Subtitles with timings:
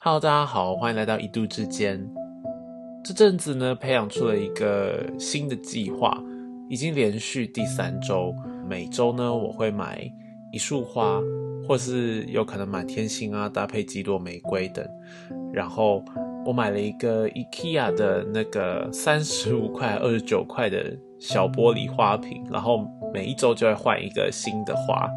[0.00, 2.08] Hello，大家好，欢迎来到一度之间。
[3.04, 6.16] 这阵子呢，培养出了一个新的计划，
[6.68, 8.32] 已经连续第三周。
[8.68, 10.08] 每周呢，我会买
[10.52, 11.20] 一束花，
[11.66, 14.88] 或是有可能满天星啊，搭配几朵玫瑰等。
[15.52, 16.04] 然后
[16.46, 25.10] 我买了一个 IKEA 的那个三十五块、二十九块的小玻璃花瓶，然后每一周就会换一个新的花。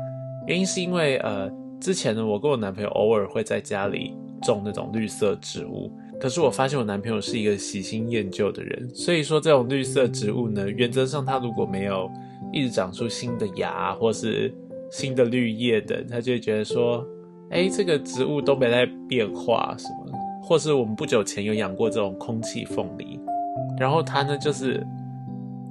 [0.47, 1.47] 原因是因为呃，
[1.79, 12.09] 之前呢，我跟我男朋友偶尔会在家里种那种绿色植物，可是我发现我男朋友是一个喜新厌旧的人，所以说这种绿色植物呢，原则上他如果没有
[12.51, 14.53] 一直长出新的芽或是
[14.91, 17.05] 新的绿叶等，他就会觉得说，
[17.49, 23.19] 哎，这个植物都没在变化什么，或是我们不久前有养过这种空气凤梨，
[23.79, 24.85] 然后它呢就是。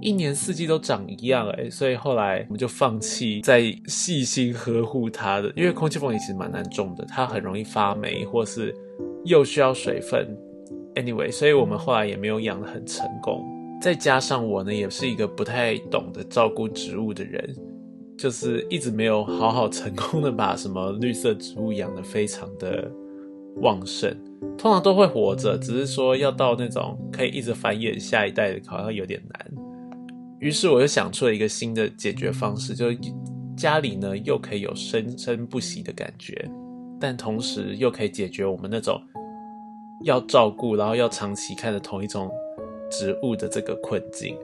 [0.00, 8.74] 一年四季都长一样哎，所以后来我们就放弃再细心呵护它的，因为空气凤梨其实蛮难种的，它很容易发霉，或是
[9.24, 10.26] 又需要水分。
[10.94, 13.44] Anyway，所以我们后来也没有养的很成功。
[13.80, 17.54] 再加上我呢，也是一个不太懂得照顾植物的人，
[18.18, 22.90] 就是一直没有好好成功的把什么绿色植物养的非常的
[23.62, 24.14] 旺盛。
[24.58, 29.69] 通常都会活着，只是说要到那种可以一直繁衍下一代的，好像有点难。
[30.40, 32.86] 于是我又想出了一个新的解决方式，就
[33.56, 36.50] 家里呢又可以有生生不息的感觉，
[36.98, 38.98] 但同时又可以解决我们那种
[40.04, 42.30] 要照顾，然后要长期看着同一种
[42.90, 44.34] 植物的这个困境，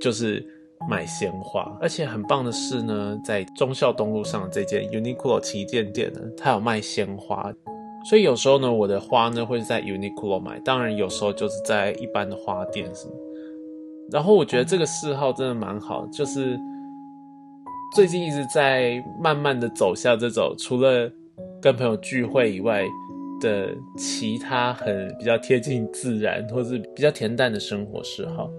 [0.00, 0.42] 就是
[0.88, 1.70] 买鲜花。
[1.82, 7.52] 而且很棒的是呢，在忠孝东路上的这间 Uniqlo 旗舰店呢，它有卖鲜花，
[8.08, 13.12] 所以有时候呢，我的花呢会在 Uniqlo 买，当然有时候就是在一般的花店什么。
[14.12, 16.58] 然后我觉得这个嗜好真的蛮好，就是
[17.94, 21.08] 最近一直在慢慢的走向这种除了
[21.62, 22.84] 跟朋友聚会以外
[23.40, 28.50] 的其他很比较贴近自然或是比较恬淡的生活嗜好。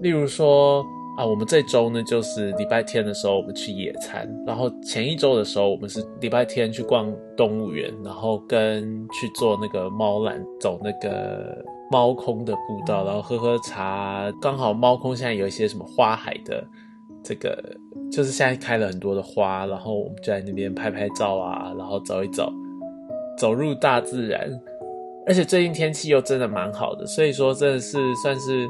[0.00, 0.84] 例如说
[1.18, 11.64] 啊，我们这周呢就是礼拜天的时候我们去野餐，然后前一周的时候我们是礼拜天去逛动物园，然后跟去做那个猫缆，走那个。
[11.90, 16.64] 猫空的步道，然后喝喝茶，刚好猫空现在有一些什么花海的，
[17.22, 17.56] 这个
[18.10, 22.52] 就是现在开了很多的花，然后我们就在那边拍拍照啊，然后走一走，
[23.38, 24.50] 走入大自然，
[25.26, 28.66] 而且最近天气又真的蛮好的，所以说真的是算是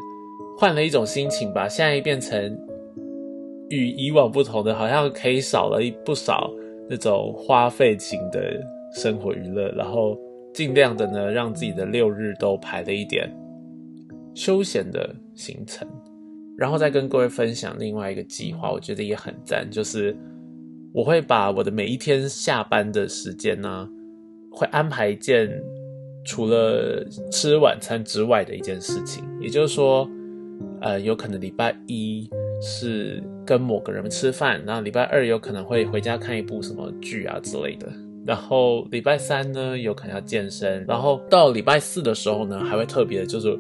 [0.59, 1.67] 换了一种心情吧。
[1.67, 2.59] 现在变成
[3.71, 6.51] 与以往不同的，好像可以少了一不少
[6.91, 8.63] 那种花费型的
[8.93, 10.15] 生活娱乐，然后。
[10.57, 13.31] 尽量的呢，让自己的六日都排了一点
[14.35, 15.87] 休闲的行程，
[16.57, 20.17] 然后再跟各位分享另外一个计划，我觉得也很赞，就是
[20.95, 23.87] 我会把我的每一天下班的时间呢，
[24.51, 25.47] 会安排一件
[26.25, 30.09] 除了吃晚餐之外的一件事情，也就是说，
[30.81, 32.27] 呃，有可能礼拜一
[32.63, 37.93] 是跟某个人吃饭，然后礼拜二有可能会回家看一部什么剧啊之类的。
[38.27, 40.85] 然后礼拜三呢，有可能要健身。
[40.89, 43.57] 然后到礼拜四的时候呢，还会特别，就是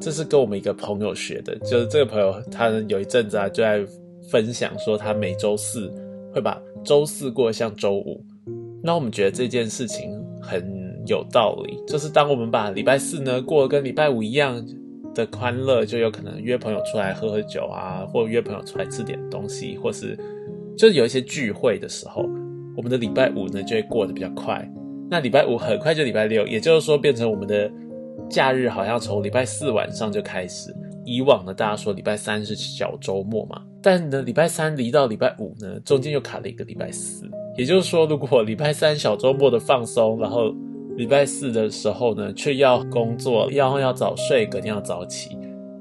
[0.00, 3.84] 这是跟我们一个朋友学的，就是这个朋友他有一阵子啊，就在
[4.30, 5.92] 分享说他每周四
[6.32, 8.24] 会把周四过像周五。
[8.82, 10.64] 那我们觉得这件事情很
[11.06, 14.64] 有道理，就是当我们把礼拜四呢过跟礼拜五一样
[15.14, 20.18] 的欢乐，就有可能约朋友出来喝喝酒啊，或约朋友出来吃点东西，或是
[20.74, 22.26] 就是有一些聚会的时候。
[22.76, 24.68] 我们的礼拜五呢就会过得比较快，
[25.10, 27.70] 那礼拜五很快就礼拜六，也就是说变成我们的
[28.28, 30.74] 假日好像从礼拜四晚上就开始。
[31.06, 37.28] 以往呢，大家说礼拜三是小周末嘛，但呢礼拜三离到礼拜五呢，中间又卡了一个礼拜四。
[37.58, 40.54] 也就是说，如果礼拜三小周末的放松，然后
[40.96, 45.36] 礼拜四的时候呢，却要工作，要要早睡，隔天要早起，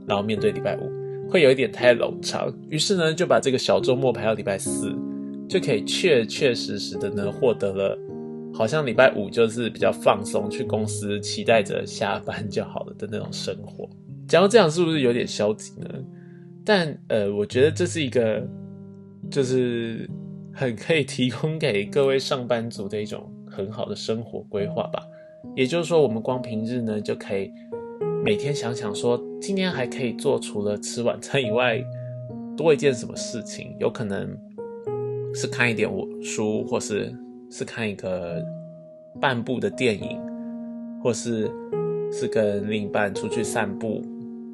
[0.06, 2.54] 然后面对礼拜五，会有一点太冗长。
[2.70, 4.94] 于是呢，就把这个小周末排到礼拜四。
[5.54, 7.96] 就可以确确实实的呢，获得了
[8.56, 13.88] 好像礼拜五就是比较放松，去公司期待着下班就好了的那种生活。
[14.28, 15.88] 讲到这样，是不是有点消极呢？
[16.66, 18.44] 但呃，我觉得这是一个
[19.30, 20.10] 就是
[20.52, 25.04] 很可以提供给各位上班族的一种很好的生活规划吧。
[25.56, 27.52] 也就是说，我们光平日呢就可以
[28.26, 31.80] 每天想想说，今天还可以做除了吃晚餐以外
[32.58, 34.36] 多一件什么事情，有可能。
[35.34, 35.90] 是看一点
[36.22, 37.14] 书，或是
[37.50, 38.44] 是看一个
[39.20, 40.20] 半部的电影，
[41.02, 41.50] 或是
[42.12, 44.04] 是跟另一半出去散步，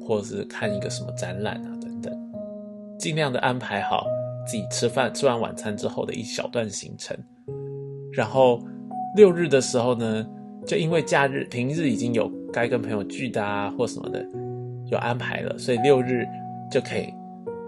[0.00, 2.32] 或是看一个什么展览啊等等，
[2.98, 4.06] 尽量的安排好
[4.46, 7.16] 自己吃饭吃完晚餐之后的一小段行程，
[8.12, 8.62] 然后
[9.16, 10.26] 六日的时候呢，
[10.66, 14.26] 就因为假日平日已经有该跟朋友聚的啊或什么的
[14.86, 16.24] 有安排了，所以六日
[16.70, 17.12] 就可以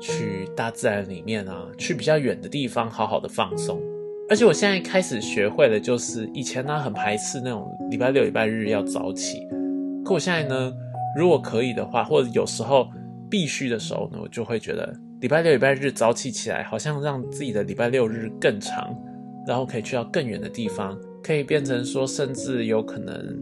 [0.03, 3.81] 去大自然里面啊，去比较远的地方好好的放松。
[4.29, 9.47] 而且我现在开始学会了，就是以前呢很排斥那种礼拜六、礼拜日要早起，
[10.05, 10.73] 可我现在呢，
[11.17, 12.89] 如果可以的话，或者有时候
[13.31, 18.93] 必须的时候呢，我就会觉得礼拜六、礼拜日早起起来，好像让自己的礼拜六日更长，
[19.47, 23.39] 然后可以去到更远的地方，可以变成说，甚至有可能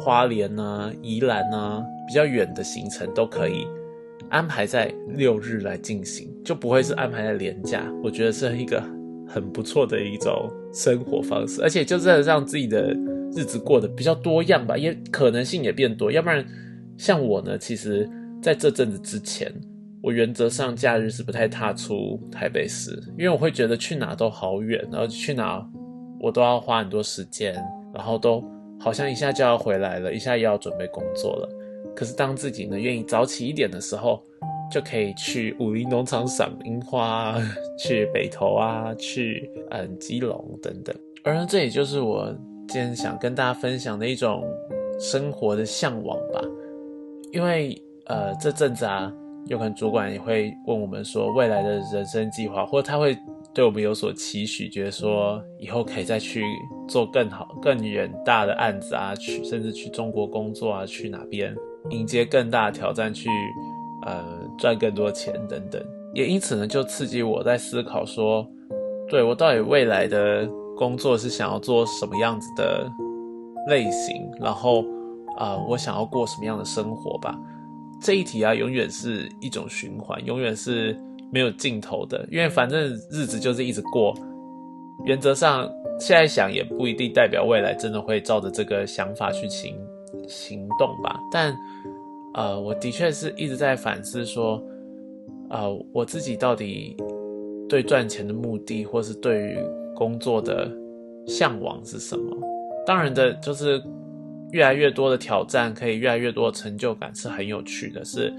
[0.00, 3.66] 花莲啊、宜兰啊比较远的行程都可以
[4.30, 7.82] 安排在六日来进行，就不会是安排在连假。
[8.02, 8.82] 我觉得是一个。
[9.28, 12.96] 很不错的一种生活方式，而且就是让自己的
[13.34, 16.12] 日子过得比较多样吧，也可能性也变多。
[16.12, 16.46] 要不然，
[16.96, 18.08] 像我呢，其实
[18.40, 19.52] 在这阵子之前，
[20.00, 25.68] 我原则上假日是不太踏出台北市，因为我会觉得去哪都好远，然后去哪
[26.20, 27.52] 我都要花很多时间，
[27.92, 28.44] 然后都
[28.78, 31.48] 好像一下就要回来了，一下又要准备工作了。
[31.96, 34.22] 可是当自己呢愿意早起一点的时候，
[34.70, 37.36] 就可以去武林农场赏樱花，
[37.78, 40.94] 去北投啊，去嗯基隆等等。
[41.24, 42.32] 而这也就是我
[42.68, 44.44] 今天想跟大家分享的一种
[45.00, 46.40] 生活的向往吧。
[47.32, 47.76] 因为
[48.06, 49.12] 呃这阵子啊，
[49.46, 53.16] 有可能主管也会问我们说未来的人生计划，或者他会
[53.52, 56.42] 对我们有所期许，觉得说以后可以再去
[56.88, 61.54] 做更好、更远大的案子啊，去甚至去中国工作啊，去哪边
[61.90, 63.28] 迎接更大的挑战去。
[64.02, 64.24] 呃，
[64.56, 65.82] 赚更多钱等等，
[66.14, 68.46] 也因此呢，就刺激我在思考说，
[69.08, 72.88] 对我到底未来的工作是想要做什么样子的
[73.66, 74.84] 类型，然后
[75.36, 77.36] 啊，我想要过什么样的生活吧。
[78.00, 80.96] 这一题啊，永远是一种循环，永远是
[81.32, 82.80] 没有尽头的，因为反正
[83.10, 84.14] 日子就是一直过。
[85.04, 85.68] 原则上，
[85.98, 89.74] 现在想也不一定代表未来真的会照着这个想法去行
[90.26, 91.56] 行动吧，但。
[92.34, 94.62] 呃，我的确是一直在反思说，
[95.48, 96.94] 呃，我自己到底
[97.66, 99.58] 对赚钱的目的，或是对于
[99.94, 100.70] 工作的
[101.26, 102.36] 向往是什么？
[102.86, 103.82] 当然的，就是
[104.52, 108.30] 越来越多的挑战，可以越来越多的成就感，是很有趣的，是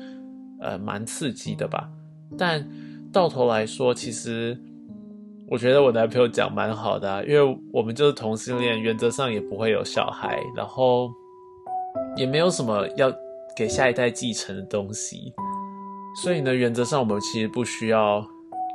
[0.62, 1.90] 呃蛮刺激的吧。
[2.38, 2.63] 但
[3.12, 4.56] 到头来说，其实
[5.50, 11.10] 我觉得我男朋友讲蛮好的，因为我们就是同性恋，原则上也不会有小孩，然后
[12.18, 13.14] 也没有什么要。
[13.56, 15.34] 给下一代继承的东西，
[16.22, 18.24] 所以呢，原则上我们其实不需要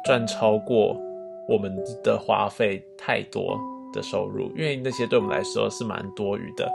[0.04, 1.00] 赚超过
[1.48, 1.72] 我们
[2.02, 3.56] 的花费太多
[3.92, 6.68] 的收入，因为那些对我们来说是蛮多余的。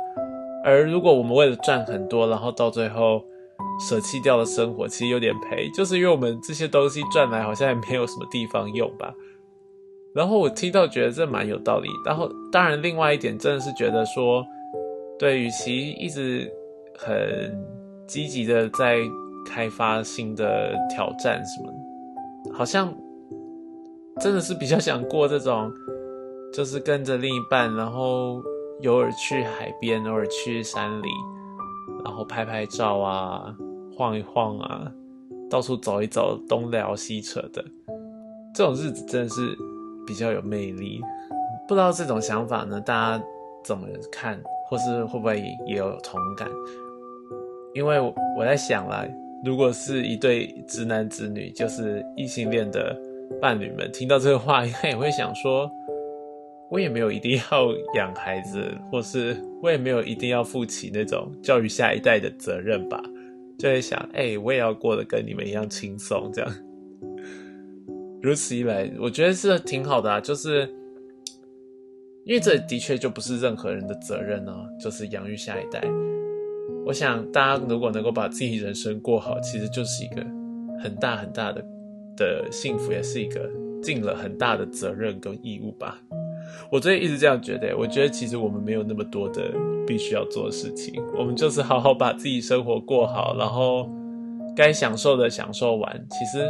[0.64, 3.22] 而如果我们为了赚很多，然后到最后
[3.90, 9.14] 舍弃掉了生活，其实有点赔，就是因为我们这些东西赚来好像也没有什么地方用吧。
[10.16, 11.90] 然后我听到觉得这蛮有道理。
[12.06, 14.46] 然后当然，另外一点真的是觉得说，
[15.20, 16.50] 对，与其一直
[16.98, 17.78] 很。
[18.08, 19.00] 积极的在
[19.46, 22.88] 开发新的挑战什么，好像
[24.22, 25.70] 真的是比较想过这种，
[26.54, 28.42] 就是跟着另一半，然后
[28.86, 31.10] 偶尔去海边，偶尔去山里，
[32.06, 33.54] 然后拍拍照啊，
[33.94, 34.90] 晃一晃啊，
[35.50, 37.62] 到处走一走，东聊西扯的，
[38.56, 39.54] 这种日子真的是
[40.06, 41.02] 比较有魅力。
[41.68, 43.24] 不知道这种想法呢，大家
[43.66, 46.50] 怎么看，或是会不会也有同感？
[47.78, 48.00] 因为
[48.36, 49.08] 我在想啦，
[49.46, 53.00] 如果是一对直男直女，就是异性恋的
[53.40, 55.70] 伴侣们，听到这个话，应该也会想说，
[56.72, 63.00] 我也没有一定要养孩子，或是我也没有一定要负起那种教育下一代的责任吧？
[63.60, 66.52] 就会想，哎，我也要过得跟你们一样轻松，这样。
[68.24, 70.68] 如此一来，我觉得是挺好的啊，就是
[72.26, 74.52] 因为这的确就不是任何人的责任呢，
[74.84, 75.80] 就是养育下一代。
[76.88, 80.26] 我想，大家如果能够把自己人生过好，其实就是一个
[80.82, 81.62] 很大很大的
[82.16, 83.42] 的幸福，也是一个
[83.84, 86.00] 尽了很大的责任跟义务吧。
[86.72, 89.52] 我最近一直这样觉得，我觉得其实我们没有那么多的
[89.86, 93.90] 必须要做的事情，我们就是好好把自己生活过好，然后
[94.56, 96.50] 该享受的享受完，其实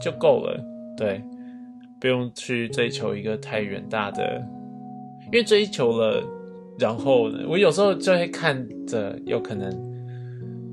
[0.00, 0.56] 就够了。
[0.96, 1.20] 对，
[1.98, 4.40] 不用去追求一个太远大的，
[5.24, 6.22] 因为追求了。
[6.78, 9.70] 然后我有时候就会看着，有可能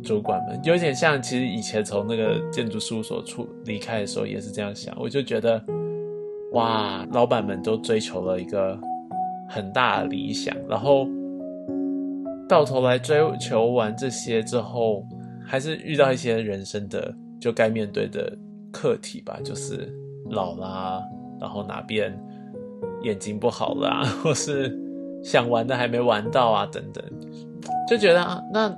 [0.03, 4.95] 主管们有点像，其实以前从那个建筑事务所出离开的时候也是这样想。
[4.99, 5.63] 我就觉得，
[6.53, 8.75] 哇，老板们都追求了一个
[9.47, 11.07] 很大的理想，然后
[12.49, 15.05] 到头来追求完这些之后，
[15.45, 18.35] 还是遇到一些人生的就该面对的
[18.71, 19.87] 课题吧，就是
[20.31, 20.99] 老啦，
[21.39, 22.11] 然后哪边
[23.03, 24.80] 眼睛不好啦， 或是。
[25.23, 27.03] 想玩的还没玩到啊，等等，
[27.87, 28.75] 就觉得啊，那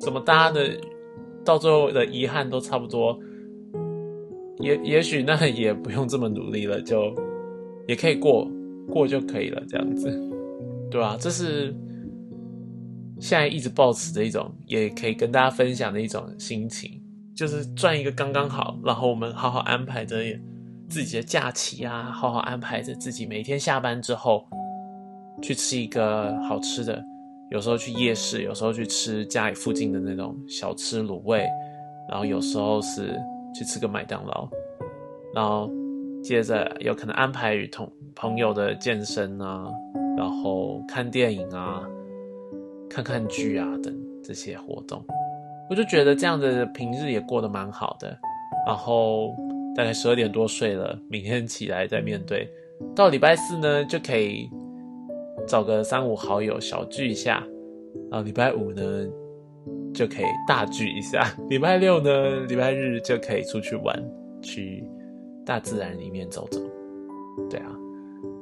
[0.00, 0.70] 怎么大家的
[1.44, 3.18] 到最后的遗憾都差不多？
[4.58, 7.14] 也也许那也不用这么努力了，就
[7.86, 8.48] 也可以过
[8.88, 10.08] 过就可以了，这样子，
[10.90, 11.16] 对吧？
[11.20, 11.74] 这是
[13.18, 17.02] 现在一直保持的一种，也可以跟大家分享的一种心情，
[17.36, 20.16] 就是赚一个刚刚好，然后我们好好安排着
[20.88, 24.46] 自己的假期啊，好好安排着自己每天下班之后。
[25.44, 27.04] 去吃一个好吃的，
[27.50, 31.46] 有时候去夜市，有时候去吃家里附近的那种小吃卤味，
[32.08, 33.20] 然后有时候是
[33.54, 34.48] 去吃个麦当劳，
[35.34, 35.70] 然后
[36.22, 39.70] 接着有可能安排与同朋友的健身啊，
[40.16, 41.86] 然后看电影啊，
[42.88, 45.04] 看看剧啊等这些活动，
[45.68, 48.18] 我就觉得这样的平日也过得蛮好的。
[48.66, 49.36] 然后
[49.76, 52.48] 大概十二点多睡了，明天起来再面对，
[52.96, 54.48] 到礼拜四呢就可以。
[55.46, 57.44] 找个三五好友小聚一下，
[58.10, 58.82] 然后礼拜五呢
[59.92, 63.96] 就可以大聚一下， 礼拜六呢、礼拜日就可以出去玩，
[64.42, 64.84] 去
[65.44, 66.60] 大自然里面走走。
[67.50, 67.70] 对啊，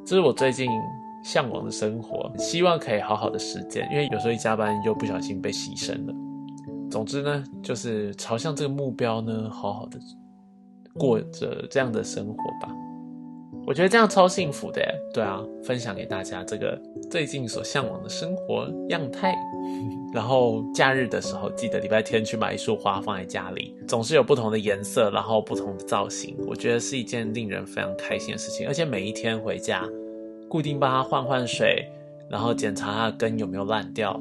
[0.05, 0.69] 这是我最近
[1.25, 3.89] 向往的生活，希望可以好好的实践。
[3.91, 6.15] 因为有时候一加班又不小心被牺牲了。
[6.91, 9.99] 总之呢，就是朝向这个目标呢，好好的
[10.95, 12.75] 过着这样的生活吧。
[13.67, 14.83] 我觉得这样超幸福的，
[15.15, 19.35] 对啊，分享给大家这个最近所向往的生活样态。
[20.13, 28.67] 然后假日的时候，记得礼拜天去买一束花放在家里，总是有不同的颜色，然后不同的造型，我觉得是一件令人非常开心的事情。
[28.67, 29.89] 而且每一天回家，
[30.51, 31.87] 固定帮它换换水，
[32.29, 34.21] 然后检查它的根有没有烂掉，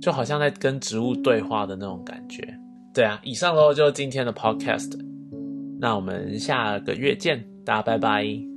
[0.00, 2.46] 就好像在跟植物对话的那种感觉。
[2.94, 4.92] 对啊，以上喽，就是今天的 podcast，
[5.80, 8.53] 那我们下个月见，大家拜拜。